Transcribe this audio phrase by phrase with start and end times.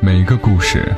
[0.00, 0.94] 每个故事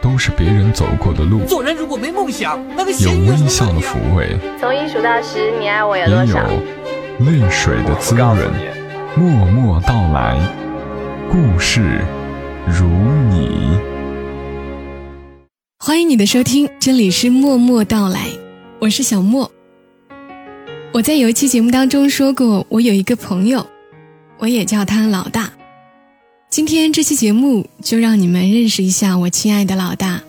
[0.00, 6.48] 都是别人走过的路，做人如果没梦想，那个有微笑的抚慰，从一数到十，你爱我有也有多少？
[7.20, 8.36] 泪水的滋润。
[9.14, 10.40] 默默到来，
[11.30, 12.00] 故事
[12.66, 12.86] 如
[13.28, 13.78] 你。
[15.78, 18.20] 欢迎你的收听，这里是默默到来，
[18.80, 19.50] 我是小莫。
[20.94, 23.66] 我在有一期节目当中说过，我有一个朋友，
[24.38, 25.50] 我也叫他老大。
[26.52, 30.22] 今天这期节目就让你们认识一下我亲爱的老大。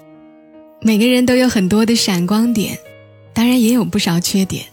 [0.80, 2.80] 每个人都有很多的闪光点，
[3.34, 4.64] 当然也有不少缺点。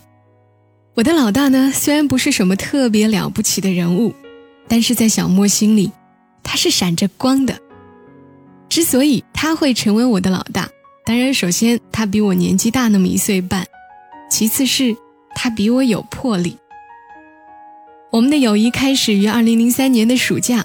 [0.95, 4.15] 我的老大呢，虽然不是什么特别了不起的人物，
[4.69, 5.91] 但是在小莫心里，
[6.45, 7.59] 他是闪着光的。
[8.69, 10.71] 之所以他会成为我的老大，
[11.05, 13.67] 当然首先他比我年纪大那么一岁半，
[14.31, 14.97] 其次是
[15.35, 16.57] 他比我有魄力。
[18.13, 20.65] 我们的友谊开始于二零零三年的暑假，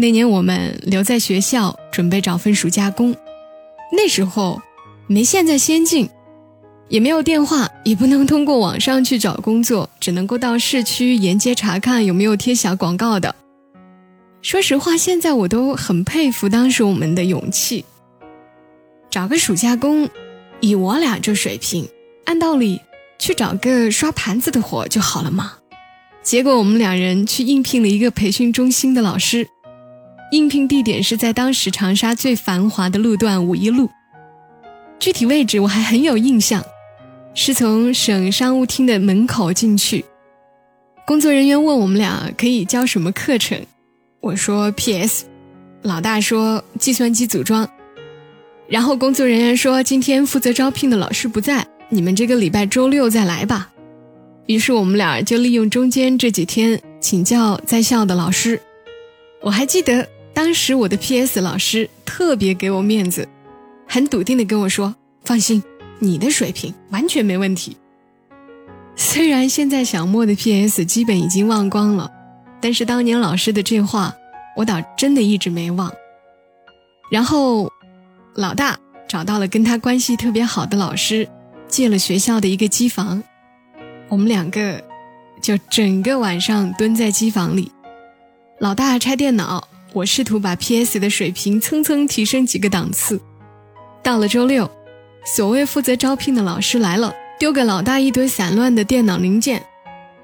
[0.00, 3.16] 那年我们留在学校准备找份暑假工，
[3.92, 4.62] 那时候
[5.08, 6.08] 没现在先进，
[6.88, 13.34] 也没有电话，也不能通过网上去找工作，只能够到市区沿街查看有没有贴小广告的。
[14.40, 17.84] 说实话，现在我都很佩服当时我们的勇气。
[19.10, 20.08] 找个暑假工，
[20.60, 21.88] 以我俩这水平，
[22.24, 22.80] 按道理
[23.18, 25.54] 去找个刷盘子的活就好了嘛。
[26.22, 29.48] 结果我们两人去应聘了一个培训中心的老师，
[30.30, 33.88] 应聘地点是在当时长沙最繁华的路段五一路，
[34.98, 36.62] 具体位置我还很有印象，
[37.34, 40.04] 是从省商务厅的门口进去。
[41.06, 43.58] 工作人员问我们俩可以教什么课程。
[44.20, 45.24] 我说 PS，
[45.82, 47.66] 老大说计算机组装，
[48.68, 53.70] 然后工作人员说今天负责招聘的老师不在，你们这个礼拜周六再来吧。
[54.46, 58.60] 于是我们俩就利用中间这几天请教在校的老师。
[59.40, 60.06] 我还记得
[60.38, 63.28] 当时我的 PS 老师特别给我面子，
[63.88, 64.94] 很笃定的跟我说
[65.26, 65.60] ：“放心，
[65.98, 67.76] 你的水平完全没问题。”
[68.94, 72.08] 虽然现在小莫的 PS 基本已经忘光了。
[72.60, 74.14] 但是当年老师的这话，
[74.56, 75.92] 我倒真的一直没忘。
[77.10, 77.68] 然后，
[78.36, 81.28] 老大找到了跟他关系特别好的老师，
[81.66, 83.24] 借了学校的一个机房，
[84.08, 84.80] 我们两个
[85.42, 87.72] 就整个晚上蹲在机房里。
[88.60, 93.20] 老大拆电脑，我试图把 PS 的水平蹭蹭提升几个档次。
[94.02, 94.70] 到了周六，
[95.24, 99.62] 所谓负责招聘的老师来了，丢给老大一堆散乱的电脑零件，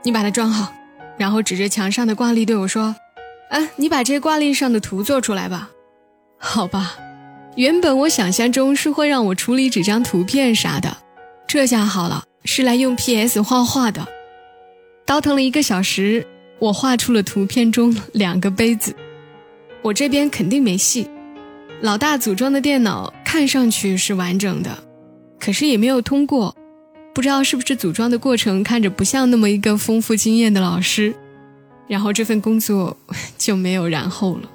[0.02, 0.72] 你把它装好。
[1.16, 2.97] 然后指着墙上的挂历对我说
[3.50, 5.70] ：“啊，你把这挂历上的图做出来吧。”
[6.38, 6.96] 好吧，
[7.56, 10.96] 原本我想象中是会让我处理几张图片啥的，
[11.46, 14.06] 这下好了，是来用 PS 画画的。
[15.06, 16.26] 倒腾了一个小时，
[16.58, 18.94] 我画出了图片中两个杯子。
[19.84, 21.06] 我这边肯定没戏。
[21.83, 24.78] 老大组装的电脑看上去是完整的，
[25.39, 26.56] 可是也没有通过。
[27.12, 31.15] 不知道是不是组装的过程看着不像那么一个丰富经验的老师，
[31.87, 32.97] 然后这份工作
[33.37, 34.49] 就没有然后了。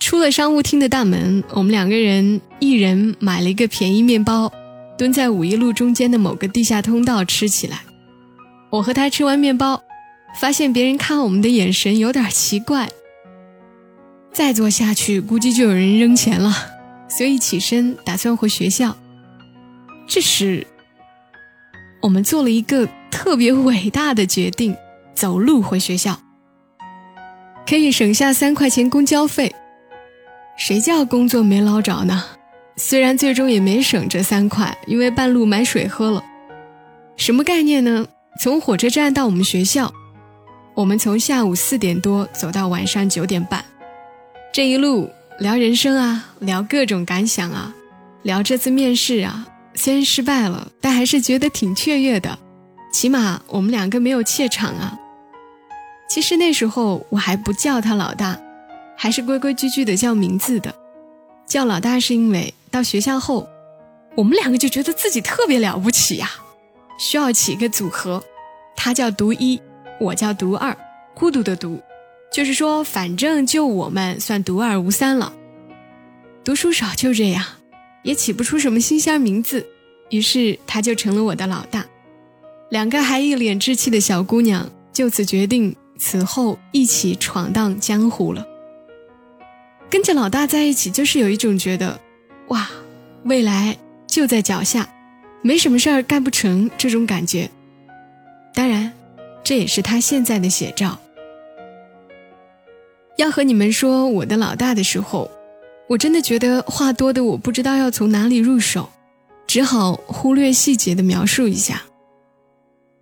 [0.00, 4.50] 出了商务厅的大门，我们两个人一人买了一个便宜面包，
[4.96, 7.82] 蹲在五一路中间的某个地下通道吃起来。
[8.70, 9.82] 我和他吃完面包，
[10.40, 12.88] 发现别人看我们的眼神有点奇怪。
[14.32, 16.54] 再做下去估计就有人扔钱了，
[17.08, 18.96] 所以起身打算回学校。
[20.06, 20.66] 这时。
[22.00, 24.76] 我们做了一个特别伟大的决定，
[25.14, 26.18] 走路回学校，
[27.64, 29.54] 可以省下三块钱公交费。
[30.56, 32.24] 谁叫工作没捞着呢？
[32.74, 36.24] 虽然最终也没省这三块，因为半路买水喝了。
[37.16, 38.04] 什么概念呢？
[38.40, 39.94] 从火车站到我们学校，
[40.74, 43.64] 我们从下午四点多走到晚上九点半，
[44.52, 47.74] 这一路聊人生啊，聊各种感想啊，
[48.22, 49.46] 聊这次面试啊。
[49.74, 52.38] 虽然失败了，但还是觉得挺雀跃的，
[52.92, 54.98] 起码我们两个没有怯场啊。
[56.06, 58.38] 其实那时候我还不叫他老大，
[58.94, 60.74] 还是规规矩矩的叫名字的。
[61.46, 63.48] 叫老大是因为到学校后，
[64.14, 66.30] 我们两个就觉得自己特别了不起呀，
[66.98, 68.22] 需要起一个组合，
[68.76, 69.58] 他叫独一，
[69.98, 70.76] 我叫独二，
[71.14, 71.80] 孤独的独，
[72.32, 75.32] 就是说反正就我们算独二无三了。
[76.42, 77.44] 读书少就这样。
[78.02, 79.64] 也起不出什么新鲜名字，
[80.10, 81.86] 于是他就成了我的老大。
[82.68, 88.44] 两个还一脸稚气的小姑娘就此决定，此后一起闯荡江湖了。
[89.88, 92.00] 跟着老大在一起，就是有一种觉得，
[92.48, 92.68] 哇，
[93.22, 93.78] 未来
[94.08, 94.88] 就在脚下，
[95.40, 97.48] 没什么事儿干不成这种感觉。
[98.52, 98.92] 当然，
[99.44, 100.98] 这也是他现在的写照。
[103.22, 105.30] 要和你们说我的老大的时候。
[105.88, 108.88] 我真的觉得话多的我不知道要从哪里入手，
[109.46, 111.82] 只好忽略细节的描述一下。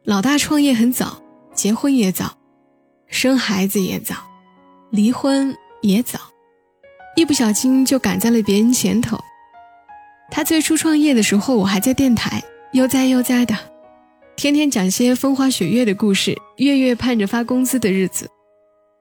[0.04, 1.22] 老大创业很早，
[1.54, 2.36] 结婚也早，
[3.06, 4.16] 生孩子也早，
[4.90, 6.18] 离婚也早，
[7.14, 9.16] 一不小心就赶在了别人前头。
[10.30, 12.42] 他最初创业的时候，我还在电台
[12.72, 13.54] 悠哉悠哉的，
[14.34, 18.28] 天天讲些风花雪月的故事，月月盼着发工资的日子。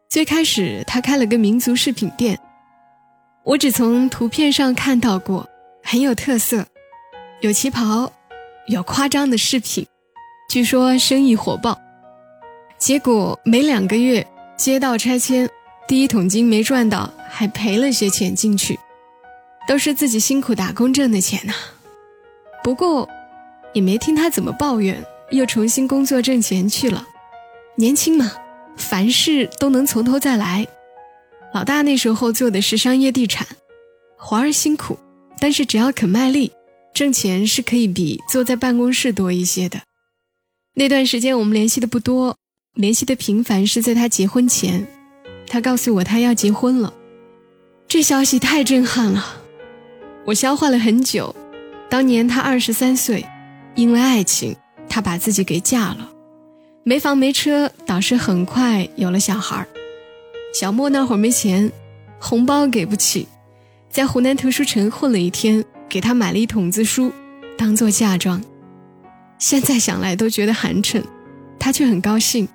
[0.09, 2.39] 最开始他开了个民族饰品店，
[3.43, 5.47] 我只从图片上看到过，
[5.83, 6.65] 很有特色，
[7.41, 8.11] 有旗袍，
[8.65, 9.85] 有夸张的饰品，
[10.49, 11.79] 据说生意火爆。
[12.79, 14.25] 结果没两个月，
[14.57, 15.47] 街道拆迁，
[15.87, 18.79] 第一桶金没赚到，还赔了些钱进去。
[19.67, 21.53] 都是自己辛苦打工挣的钱呐，
[22.63, 23.07] 不过
[23.73, 27.05] 也没听他怎么抱怨，又重新工作挣钱去了。
[27.75, 28.31] 年轻嘛，
[28.79, 30.65] 凡事都能从头再来。
[31.53, 33.45] 老大那时候做的是商业地产，
[34.17, 34.97] 活儿辛苦，
[35.39, 36.51] 但是只要肯卖力，
[36.93, 39.81] 挣钱是可以比坐在办公室多一些的。
[40.75, 42.37] 那段时间我们联系的不多，
[42.75, 44.87] 联系的频繁是在他结婚前，
[45.47, 46.93] 他告诉我他要结婚了，
[47.87, 49.43] 这消息太震撼了。
[50.25, 51.35] 我消化了很久，
[51.89, 53.25] 当年他二十三岁，
[53.75, 54.55] 因为爱情，
[54.87, 56.11] 他把自己给嫁了，
[56.89, 59.63] 没房没车，导师很快有了小孩
[60.55, 61.71] 小莫那会儿没钱，
[62.19, 63.27] 红包给不起，
[63.91, 67.11] 在湖南图书城混了一天，给他买了一桶子书，
[67.55, 68.43] 当做嫁妆。
[69.37, 71.03] 现在想来都觉得寒碜，
[71.59, 72.47] 他却很高兴。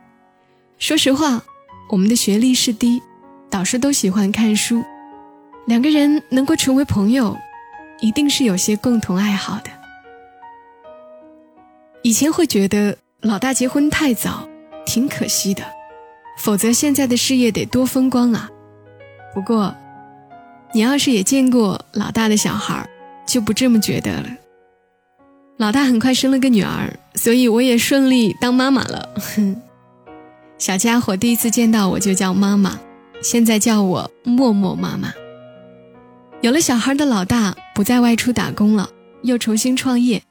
[0.78, 1.40] 说实话，
[1.88, 3.00] 我们的学历是低，
[3.48, 4.82] 导师都喜欢看书，
[5.68, 7.38] 两个人能够成为朋友。
[8.00, 9.70] 一定是有些共同爱好的。
[12.02, 14.46] 以前会觉得老大结婚太早，
[14.84, 15.64] 挺可惜的，
[16.38, 18.50] 否则现在的事业得多风光啊。
[19.34, 19.74] 不过，
[20.74, 22.86] 你要是也见过老大的小孩，
[23.26, 24.28] 就不这么觉得了。
[25.56, 29.08] 老大很快生了个女儿，所以我也顺利当妈妈了。
[30.58, 32.78] 小家伙第一次见到我就叫妈妈，
[33.22, 35.10] 现在叫我默默妈妈。
[36.42, 38.90] 有了小孩的老大不再外出打工了，
[39.22, 40.22] 又重新创业，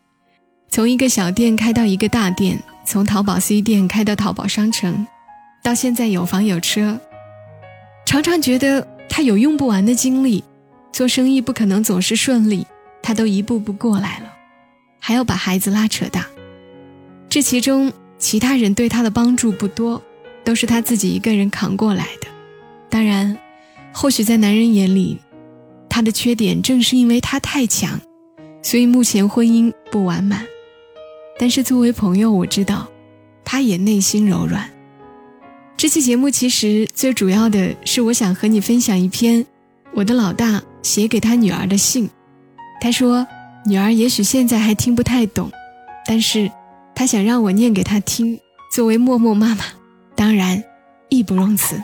[0.74, 5.06] 从一个小店开到一个大店，从淘宝 C 店开到淘宝商城，
[5.62, 7.00] 到现在有房有车。
[8.08, 10.44] 常常觉得他有用不完的精力，
[10.92, 12.66] 做生意不可能总是顺利，
[13.04, 14.34] 他都一步步过来了，
[14.98, 16.26] 还要把孩子拉扯大，
[17.30, 20.02] 这其中其他人对他的帮助不多，
[20.44, 22.28] 都是他自己一个人扛过来的。
[22.90, 23.38] 当然，
[23.94, 25.20] 或许在男人眼里。
[25.88, 28.02] 他的缺点正是因为他太强，
[28.64, 30.44] 所以目前婚姻不完满。
[31.38, 32.88] 但是作为朋友，我知道，
[33.44, 34.70] 他也内心柔软。
[35.76, 39.46] 这期节目其实最主要的是，我想和你分享一篇
[39.92, 42.10] 我的老大写给他女儿的信。
[42.80, 43.26] 他说，
[43.66, 45.52] 女儿也许现在还听不太懂，
[46.06, 46.52] 但是
[46.96, 48.40] 他想让我念给他听。
[48.72, 49.66] 作为默默妈妈，
[50.16, 50.64] 当然
[51.10, 51.80] 义不容辞。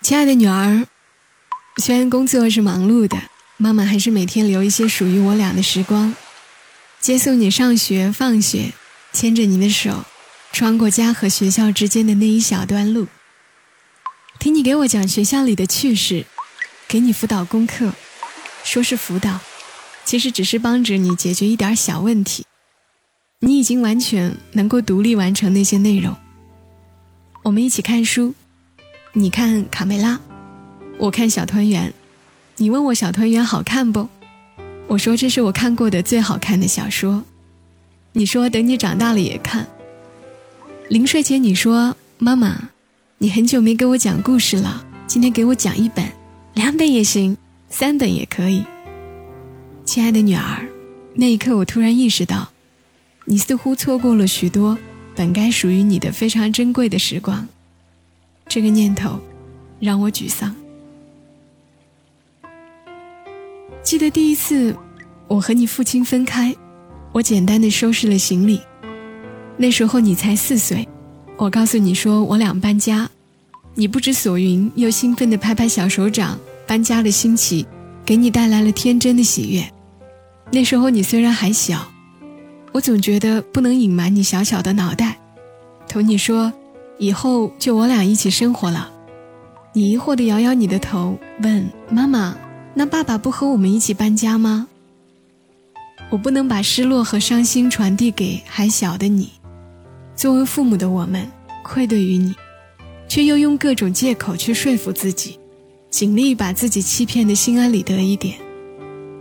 [0.00, 0.86] 亲爱的女儿，
[1.78, 3.16] 虽然工作是忙碌的，
[3.64, 6.14] 妈妈还是每天留一些属于我俩的时光，
[7.00, 8.74] 接送你上学、放学，
[9.10, 10.04] 牵着你的手，
[10.52, 13.06] 穿过家和学校之间的那一小段路，
[14.38, 16.26] 听你给我讲学校里的趣事，
[16.86, 17.94] 给你辅导功课，
[18.64, 19.40] 说是辅导，
[20.04, 22.44] 其实只是帮着你解决一点小问题，
[23.40, 26.14] 你已经完全能够独立完成那些内容。
[27.44, 28.34] 我们一起看书。
[29.14, 30.20] 你看卡梅拉，
[30.98, 31.94] 我看小团圆。
[32.56, 34.08] 你问我小团圆好看不？
[34.86, 37.24] 我说这是我看过的最好看的小说。
[38.12, 39.66] 你说等你长大了也看。
[40.88, 42.70] 临睡前你说妈妈，
[43.18, 46.06] 你很久没给我讲故事了，今天给我讲一本，
[46.54, 47.36] 两本也行，
[47.68, 48.64] 三本也可以。
[49.84, 50.68] 亲爱的女儿，
[51.14, 52.50] 那一刻我突然意识到，
[53.24, 54.78] 你似乎错过了许多
[55.16, 57.48] 本该属于你的非常珍贵的时光。
[58.46, 59.18] 这个念头
[59.80, 60.54] 让我沮丧。
[63.84, 64.74] 记得第一次
[65.28, 66.56] 我和你父亲分开，
[67.12, 68.58] 我简单的收拾了行李。
[69.58, 70.88] 那时候你才四岁，
[71.36, 73.08] 我告诉你说我俩搬家，
[73.74, 76.38] 你不知所云，又兴奋的拍拍小手掌。
[76.66, 77.66] 搬家的新奇
[78.06, 79.62] 给你带来了天真的喜悦。
[80.50, 81.86] 那时候你虽然还小，
[82.72, 85.20] 我总觉得不能隐瞒你小小的脑袋，
[85.86, 86.50] 同你说。
[86.96, 88.88] 以后就我俩一起生活了，
[89.72, 92.34] 你疑惑地摇摇你的头，问妈妈
[92.74, 94.68] ：“那爸爸不和我们一起搬家吗？”
[96.10, 99.30] 我不能把失落和伤心传递给还小的你，
[100.14, 101.26] 作为父母的我们
[101.64, 102.34] 愧对于你，
[103.08, 105.38] 却又用各种借口去说服自己，
[105.90, 108.36] 尽力把自己欺骗的心安理得一点。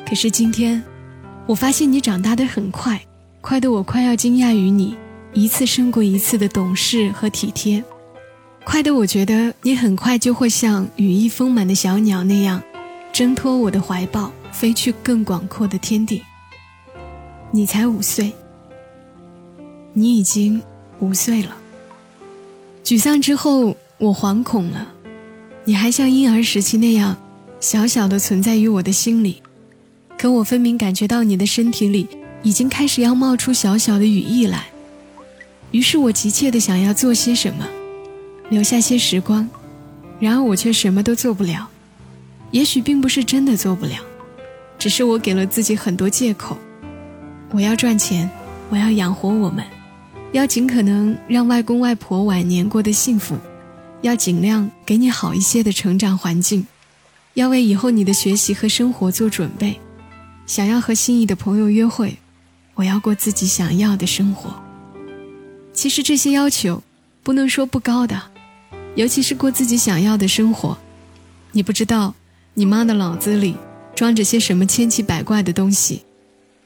[0.05, 0.83] 可是今天，
[1.47, 3.01] 我发现你长大的很快，
[3.39, 4.95] 快得我快要惊讶于你
[5.33, 7.83] 一次胜过一次的懂事和体贴，
[8.65, 12.61] 快得我觉得你很快就会像羽翼丰满的小鸟那样，
[13.13, 16.23] 挣脱我的怀抱，飞去更广阔的天地。
[17.51, 18.33] 你才五岁，
[19.93, 20.59] 你已经
[20.97, 21.55] 五岁了。
[22.83, 24.87] 沮丧之后，我惶恐了。
[25.63, 27.15] 你还像婴儿时期那样，
[27.59, 29.43] 小小的存在于我的心里。
[30.17, 32.07] 可我分明感觉到你的身体里
[32.41, 34.65] 已经开始要冒出小小的羽翼来。
[35.69, 37.67] 于是我急切的想要做些什么，
[38.49, 39.47] 留下些时光。
[40.19, 41.69] 然而我却什么都做不了。
[42.53, 43.97] 也许并不是真的做不了，
[44.77, 46.55] 只是我给了自己很多借口。
[47.49, 48.29] 我要赚钱，
[48.69, 49.65] 我要养活我们。
[50.33, 53.35] 要尽可能让外公外婆晚年过得幸福，
[54.01, 56.67] 要尽量给你好一些的成长环境，
[57.33, 59.79] 要为以后你的学习和生活做准备。
[60.45, 62.19] 想要和心仪的朋友约会，
[62.75, 64.53] 我要过自己想要的生活。
[65.73, 66.83] 其实这些要求
[67.23, 68.21] 不能说不高的，
[68.93, 70.77] 尤其是过自己想要的生活。
[71.51, 72.13] 你不知道
[72.55, 73.55] 你妈的脑子里
[73.95, 76.03] 装着些什么千奇百怪的东西。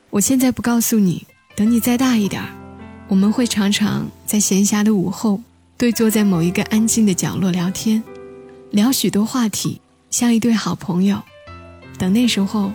[0.09, 1.25] 我现在不告诉你，
[1.55, 2.49] 等你再大一点儿。
[3.07, 5.41] 我们会常常在闲暇的午后，
[5.77, 8.03] 对坐在某一个安静的角落聊天，
[8.71, 9.79] 聊许多话题，
[10.09, 11.21] 像一对好朋友。
[11.97, 12.73] 等那时候，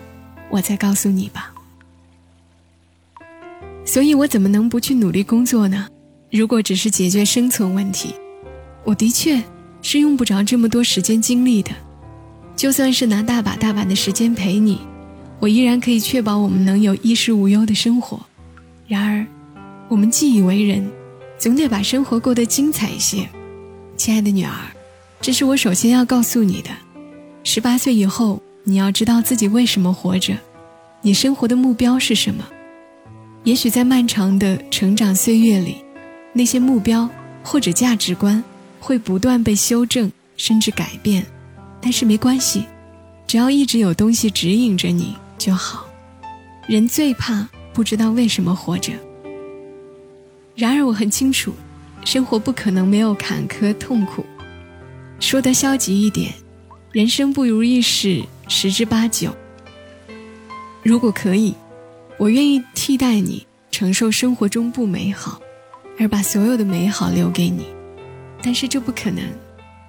[0.49, 1.53] 我再告诉你吧。
[3.85, 5.87] 所以我怎么能不去努力工作呢？
[6.31, 8.15] 如果只是解决生存问题，
[8.83, 9.39] 我的确
[9.83, 11.69] 是用不着这么多时间精力的。
[12.55, 14.79] 就算是拿大把大把的时间陪你，
[15.39, 18.19] 我依然可以确保我们能有衣食无忧的生活。
[18.87, 19.25] 然而。
[19.89, 20.89] 我们既以为人，
[21.37, 23.27] 总得把生活过得精彩一些。
[23.95, 24.51] 亲爱的女儿，
[25.21, 26.69] 这是我首先要告诉你的。
[27.43, 30.35] 十八岁以后，你要知道自己为什么活着，
[31.01, 32.43] 你生活的目标是什么。
[33.43, 35.75] 也许在漫长的成长岁月里，
[36.31, 37.07] 那些目标
[37.43, 38.43] 或者价值观
[38.79, 41.23] 会不断被修正甚至改变，
[41.83, 42.65] 但是没关系，
[43.27, 45.85] 只要一直有东西指引着你就好。
[46.65, 48.93] 人最怕不知道为什么活着。
[50.55, 51.53] 然而我很清楚，
[52.05, 54.25] 生活不可能没有坎坷痛苦。
[55.19, 56.33] 说得消极一点，
[56.93, 59.35] 人生不如意事十之八九。
[60.81, 61.53] 如果可以，
[62.17, 65.41] 我愿意替代你承受生活中不美好，
[65.99, 67.65] 而把所有的美好留给你。
[68.41, 69.21] 但是这不可能，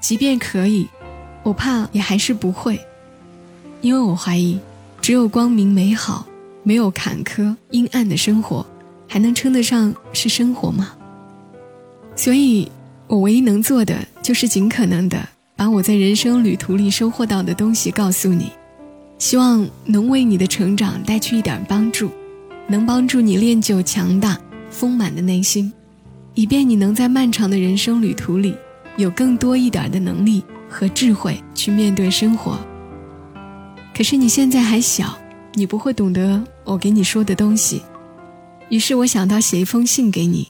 [0.01, 0.89] 即便可以，
[1.45, 2.81] 我怕也还是不会，
[3.81, 4.59] 因为我怀疑，
[5.01, 6.27] 只有光明美好，
[6.65, 8.67] 没有坎坷阴暗的生活。
[9.07, 10.93] 还能称得上是生活吗？
[12.17, 12.69] 所以，
[13.07, 18.51] 我唯一能做的就是尽可能的把我在人生旅途里收获到的东西告诉你，
[19.19, 22.11] 希望能为你的成长带去一点帮助，
[22.67, 24.37] 能帮助你练就强大
[24.69, 25.73] 丰满的内心，
[26.33, 28.57] 以便你能在漫长的人生旅途里
[28.97, 30.43] 有更多一点的能力
[30.75, 32.59] 和智慧去面对生活。
[33.97, 35.17] 可是你现在还小，
[35.53, 37.81] 你不会懂得我给你说的东西。
[38.71, 40.49] 于是我想到写一封信给你，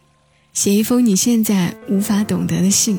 [0.54, 2.98] 写一封你现在无法懂得的信。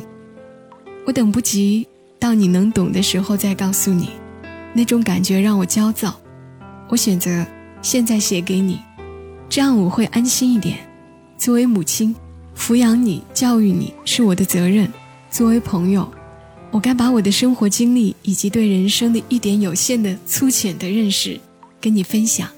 [1.07, 1.87] 我等不及
[2.19, 4.11] 到你能懂的时候再告诉你，
[4.71, 6.15] 那种感觉让我焦躁。
[6.89, 7.43] 我选择
[7.81, 8.79] 现在写给你，
[9.49, 10.77] 这样我会安心一点。
[11.39, 12.15] 作为母亲，
[12.55, 14.85] 抚养你、教育你是我的责任；
[15.31, 16.07] 作为朋友，
[16.75, 21.39] 我该把我的生活经历以及对人生的一点有限的粗浅的认识
[21.79, 22.49] 跟你分享。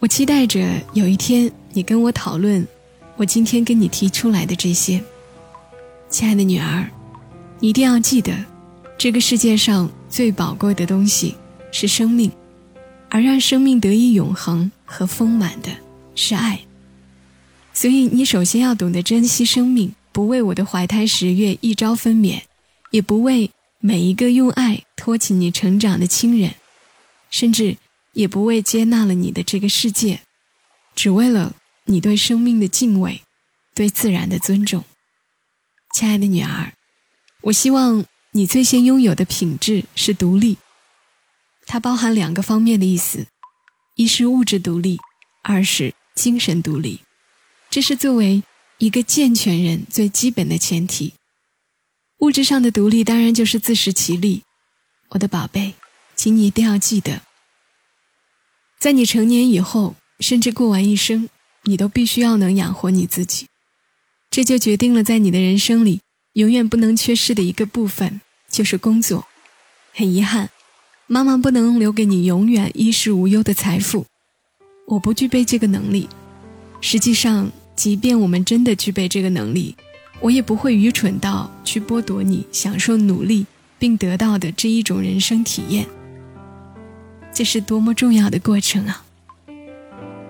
[0.00, 2.66] 我期待着有一天你跟我讨论，
[3.14, 5.00] 我今天跟你提出来的这些，
[6.10, 6.90] 亲爱的女儿，
[7.60, 8.34] 你一定要记得，
[8.98, 11.36] 这个世界上最宝贵的东西
[11.70, 12.32] 是生命，
[13.10, 15.68] 而让生命得以永恒和丰满的
[16.16, 16.62] 是爱。
[17.72, 22.40] 所以你首先要懂得珍惜生命，不为我的怀胎十月一朝分娩，
[22.94, 26.54] 也不为每一个用爱托起你成长的亲人，
[27.28, 27.76] 甚至。
[28.14, 30.20] 也不为接纳了你的这个世界，
[30.94, 33.22] 只为了你对生命的敬畏，
[33.74, 34.84] 对自然的尊重。
[35.96, 36.74] 亲爱的女儿，
[37.40, 40.58] 我希望你最先拥有的品质是独立。
[41.66, 43.26] 它包含两个方面的意思：
[43.96, 45.00] 一是物质独立，
[45.42, 47.00] 二是精神独立。
[47.68, 48.44] 这是作为
[48.78, 51.14] 一个健全人最基本的前提。
[52.18, 54.42] 物质上的独立当然就是自食其力。
[55.10, 55.74] 我的宝贝，
[56.16, 57.22] 请你一定要记得。
[58.78, 61.28] 在你成年以后，甚至过完一生，
[61.64, 63.46] 你都必须要能养活你自己。
[64.30, 66.00] 这就决定了，在你的人生里，
[66.32, 69.26] 永远不能缺失的一个部分就是工作。
[69.92, 70.50] 很遗憾，
[71.06, 74.06] 妈妈不能留给你永远衣食无忧的财富。
[74.86, 76.08] 我不具备这个能力。
[76.80, 79.76] 实际上，即便我们真的具备这个能力，
[80.20, 83.46] 我也不会愚蠢到去剥夺你享受努力
[83.78, 85.86] 并得到的这一种人生体验。
[87.32, 89.04] 这是多么重要的过程啊！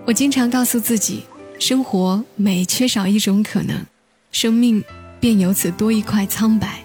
[0.07, 1.23] 我经常告诉自己，
[1.59, 3.85] 生活每缺少一种可能，
[4.33, 4.83] 生命
[5.21, 6.85] 便由此多一块苍白。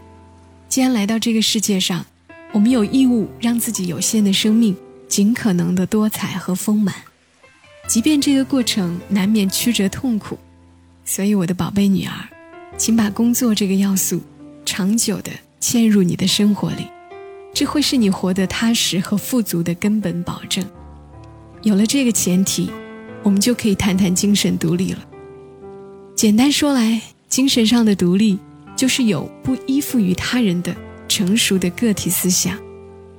[0.67, 2.05] 既然来到这个世界上，
[2.51, 4.75] 我们有义务让自己有限的生命
[5.07, 6.93] 尽可能的多彩和丰满，
[7.87, 10.37] 即便这个过程难免曲折痛苦。
[11.05, 12.13] 所以，我的宝贝女儿，
[12.79, 14.21] 请把工作这个要素
[14.65, 16.87] 长久的嵌入你的生活里，
[17.53, 20.65] 这会是你活得踏实和富足的根本保证。
[21.61, 22.71] 有了这个前提，
[23.21, 25.05] 我们就可以谈谈精神独立了。
[26.15, 28.39] 简单说来，精神上的独立
[28.77, 30.75] 就是有不依附于他人的。
[31.09, 32.55] 成熟的个体思想，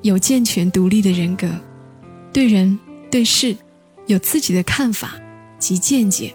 [0.02, 1.50] 有健全独立的人格，
[2.32, 2.78] 对人
[3.10, 3.56] 对事
[4.06, 5.20] 有自己的看法
[5.58, 6.32] 及见解，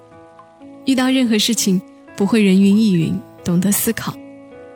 [0.85, 1.81] 遇到任何事情
[2.15, 4.15] 不会人云亦云，懂得思考，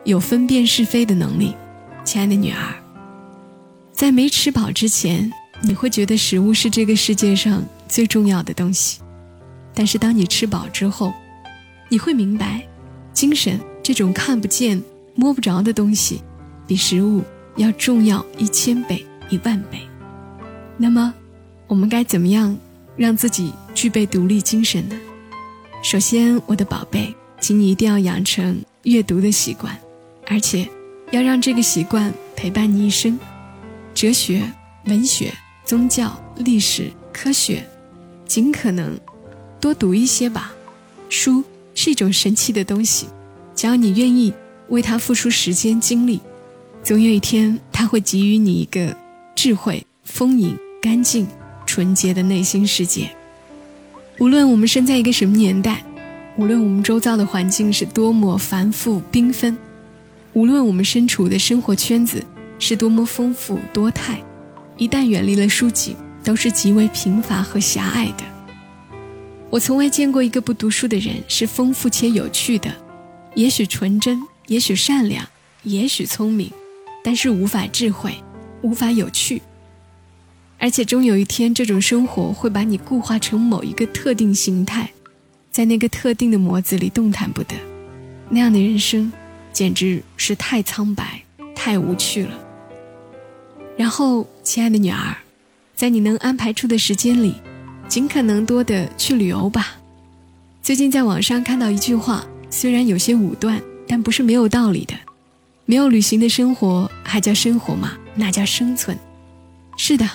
[0.04, 1.54] 有分辨是非的能力。
[2.04, 2.74] 亲爱的女儿，
[3.92, 5.30] 在没吃饱之前，
[5.62, 9.00] 你会觉得食物是这个世界上最重要的东西，
[9.74, 11.12] 但是当你吃饱之后，
[11.88, 12.62] 你会明白，
[13.12, 14.82] 精神这种看不见
[15.14, 16.22] 摸不着的东西。
[16.66, 17.20] 比食物
[17.56, 19.80] 要重要一千倍、一万倍。
[20.76, 21.12] 那么，
[21.66, 22.56] 我们该怎么样
[22.96, 24.94] 让自己具备独立精神呢？
[25.82, 29.76] 首先，我的宝贝，请你一定要养成阅读的习惯，
[30.26, 30.68] 而且
[31.10, 33.18] 要让这个习惯陪伴你一生。
[33.94, 34.42] 哲学、
[34.84, 35.32] 文学、
[35.64, 37.66] 宗教、历史、科学，
[38.26, 38.98] 尽可能
[39.60, 40.52] 多读一些吧。
[41.08, 41.42] 书
[41.74, 43.06] 是一种神奇的东西，
[43.56, 44.32] 只要你愿意
[44.68, 46.20] 为它付出时间、精力。
[46.84, 48.96] 总有一天，它会给予你一个
[49.34, 51.26] 智慧、丰盈、干净、
[51.66, 53.10] 纯洁的内心世界。
[54.18, 55.84] 无论我们生在一个什么年代，
[56.36, 59.56] 无论我们周遭的环境是多么繁复缤纷，
[60.32, 62.24] 无论我们身处的生活圈子
[62.58, 64.22] 是多么丰富多态，
[64.76, 68.24] 一旦远离了书籍，都是极为贫乏和狭隘的。
[69.50, 72.72] 我从未见过一个不读书的人是丰富且有趣的，
[73.34, 75.26] 也许纯真，也许善良，
[75.64, 76.50] 也许聪明。
[77.02, 78.14] 但是无法智慧，
[78.62, 79.42] 无法有趣，
[80.58, 84.92] 而且终有一天，这种生活会把你固化成某一个特定形态，
[85.50, 87.54] 在那个特定的模子里动弹不得。
[88.28, 89.12] 那样的人生，
[89.52, 91.22] 简直是太苍白、
[91.54, 92.38] 太无趣了。
[93.76, 95.16] 然后，亲爱的女儿，
[95.74, 97.34] 在你能安排出的时间里，
[97.88, 99.76] 尽可能多的去旅游吧。
[100.62, 104.94] 最近在网上看到一句话，虽然有些武断，但不是没有道理的。
[105.64, 107.96] 没有旅行的生活还叫生活吗？
[108.14, 108.96] 那叫生存。
[109.76, 110.08] 是的，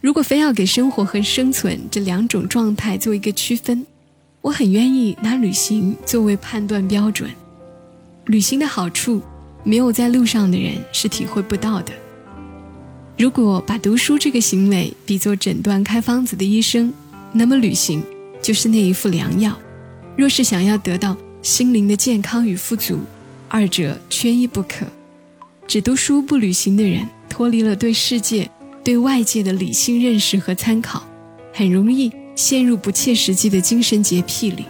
[0.00, 3.86] 如果非要给生活和生存这两种状态做一个区分，
[4.42, 7.30] 我很愿意拿旅行作为判断标准。
[8.26, 9.20] 旅行的好处，
[9.64, 11.92] 没有在路上的人是体会不到的。
[13.18, 16.92] 如果把读书这个行为比作诊断开方子的医生，
[17.32, 18.02] 那么旅行
[18.40, 19.58] 就是那一副良药。
[20.16, 23.00] 若是想要得到心灵的健康与富足，
[23.48, 24.86] 二者缺一不可。
[25.66, 28.50] 只读书不旅行的人，脱离了对世界、
[28.82, 31.02] 对外界的理性认识和参考，
[31.52, 34.64] 很容易陷入不切实际的精神洁癖里。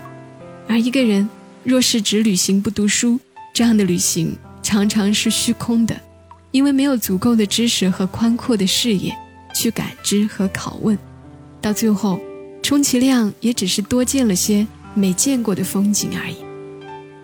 [0.66, 1.28] 而一个人
[1.62, 3.20] 若是只旅行不读书，
[3.54, 5.98] 这样的旅行常常是虚空的，
[6.50, 9.16] 因为没有足够的知识和宽阔的视野
[9.54, 10.98] 去感知和拷问，
[11.60, 12.20] 到最后，
[12.60, 16.36] 充其量也只是多见了些没见过的风景而已。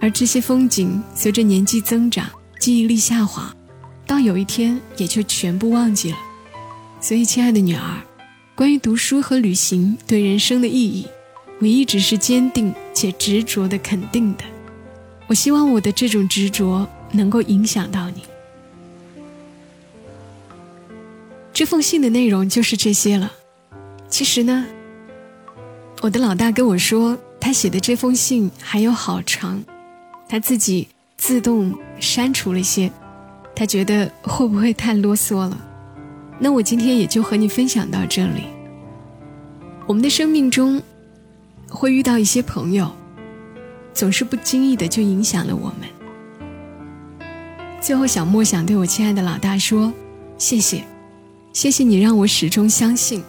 [0.00, 2.30] 而这些风景随着年纪增长，
[2.61, 3.52] 记忆力下滑。
[4.06, 6.16] 到有一天，也就全部忘记了。
[7.00, 8.00] 所以，亲爱的女儿，
[8.57, 11.07] 关于读书和旅行对人生的意义，
[11.61, 14.45] 我一直是坚定且执着的肯定的。
[15.27, 18.23] 我希望我的这种执着能够影响到你。
[21.53, 23.31] 这封信的内容就是这些了。
[24.09, 24.64] 其实呢，
[26.01, 29.62] 我的老大跟我说，他写的这封信还有好长，
[30.31, 30.88] 他自己
[31.19, 32.90] 自动删除了一些。
[33.55, 35.59] 他觉得会不会太啰嗦了？
[36.38, 38.44] 那我今天也就和你分享到这里。
[39.87, 40.83] 我们的生命中
[41.68, 42.90] 会遇到一些朋友，
[43.94, 45.88] 总是不经意的就影响了我们。
[47.81, 49.92] 最后，小莫想对我亲爱的老大说：
[50.38, 50.85] 谢谢，
[51.53, 53.22] 谢谢你让我始终相信，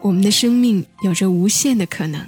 [0.00, 2.20] 我们的生命有着无限的可能。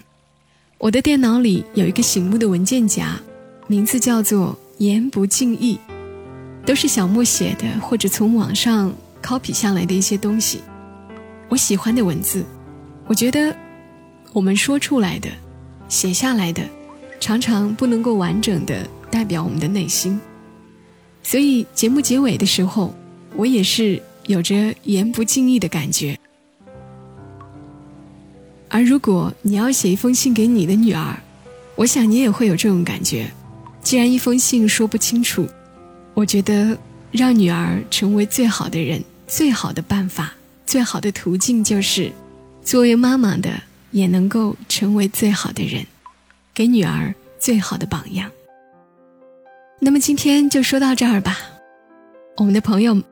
[0.78, 3.20] 我的电脑里有一个醒目的文件夹，
[3.66, 5.78] 名字叫做“言不尽意”。
[6.66, 8.92] 都是小莫写的，或者从网上
[9.26, 10.60] copy 下来的一些东西。
[11.48, 12.44] 我喜欢的文字，
[13.06, 13.54] 我觉得
[14.32, 15.28] 我们说出来的、
[15.88, 16.62] 写下来的，
[17.18, 20.20] 常常不能够完整的代表我们的内心。
[21.24, 22.94] 所以节目结尾的时候，
[23.34, 26.16] 我也是有着言不尽意的感觉。
[28.68, 31.16] 而如果你要写一封信给你的女儿，
[31.74, 33.28] 我想你也会有这种感觉。
[33.82, 35.48] 既然一封信说不清楚，
[36.14, 36.76] 我觉得
[37.12, 40.34] 让女儿成为最好的人，最好的办法，
[40.64, 42.12] 最好的途径就是，
[42.62, 43.50] 作为妈妈的
[43.90, 45.86] 也能够成为最好的人，
[46.54, 48.30] 给女儿最好的榜样。
[49.80, 51.36] 那么今天就说到这儿吧，
[52.36, 53.02] 我们的朋友，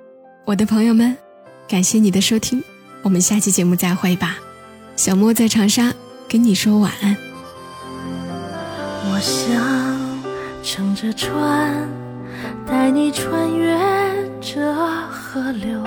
[0.44, 1.16] 我的朋友们，
[1.68, 2.62] 感谢你的收听，
[3.02, 4.38] 我们下期节目再会吧。
[4.96, 5.92] 小莫在长沙
[6.28, 7.16] 跟你说晚安。
[9.06, 11.88] 我想乘着船，
[12.66, 13.76] 带你穿越
[14.40, 14.72] 这
[15.10, 15.82] 河流，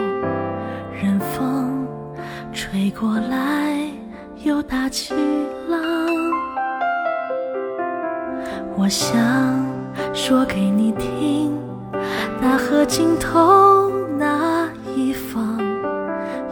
[2.78, 3.90] 飞过来，
[4.44, 5.12] 又打起
[5.68, 5.82] 浪。
[8.78, 9.18] 我想
[10.13, 11.58] 说给你听，
[12.40, 15.58] 大河尽头那一方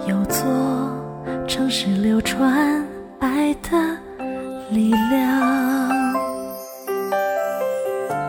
[0.07, 0.43] 有座。
[1.47, 2.83] 城市流传
[3.19, 3.77] 爱的
[4.71, 5.91] 力量，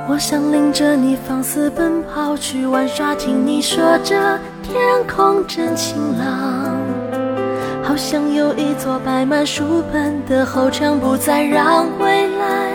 [0.07, 6.66] 我想领着你放肆奔跑去玩耍，听你说着天空真晴朗，
[7.97, 12.73] 好像有一座摆满书本的后墙，不再让未来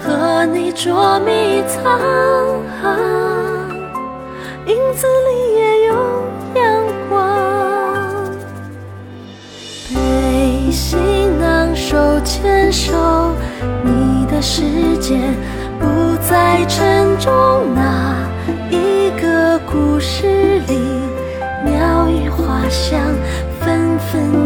[0.00, 1.82] 和你捉迷藏，
[4.66, 5.94] 影子里也有
[6.54, 7.18] 阳光。
[9.92, 11.00] 背行
[11.40, 11.96] 囊，手。
[12.22, 12.94] 牵手，
[13.82, 14.62] 你的世
[15.00, 15.18] 界
[15.80, 17.32] 不再沉重。
[17.74, 18.24] 那
[18.70, 20.78] 一个故事里，
[21.64, 23.00] 鸟语花香，
[23.60, 24.43] 纷纷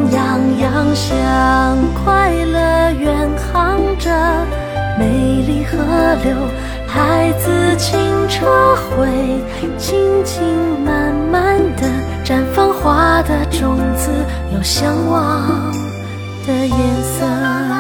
[0.98, 4.10] 向快乐远航着。
[4.98, 5.06] 美
[5.46, 5.78] 丽河
[6.24, 6.34] 流，
[6.88, 9.06] 孩子清澈会
[9.78, 10.42] 静静
[10.84, 11.86] 慢慢的
[12.24, 14.10] 绽放花的种子，
[14.52, 15.72] 有向往。
[16.44, 17.77] 的颜色。